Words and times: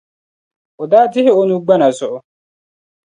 O 0.81 0.83
daa 0.91 1.07
dihi 1.13 1.31
o 1.39 1.41
nuu 1.47 1.61
gbana 1.65 1.87
zuɣu. 1.97 2.19